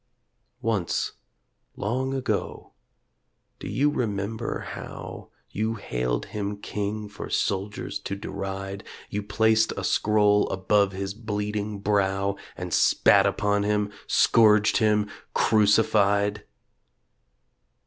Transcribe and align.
Once... 0.63 1.11
long 1.75 2.11
ago... 2.11 2.73
do 3.59 3.67
you 3.67 3.91
remember 3.91 4.61
how 4.71 5.29
You 5.51 5.75
hailed 5.75 6.25
Him 6.33 6.57
king 6.57 7.07
for 7.07 7.29
soldiers 7.29 7.99
to 7.99 8.15
deride 8.15 8.83
You 9.11 9.21
placed 9.21 9.73
a 9.77 9.83
scroll 9.83 10.49
above 10.49 10.91
His 10.93 11.13
bleeding 11.13 11.81
brow 11.81 12.35
And 12.57 12.73
spat 12.73 13.27
upon 13.27 13.61
Him, 13.61 13.91
scourged 14.07 14.77
Him, 14.77 15.07
crucified 15.35 16.45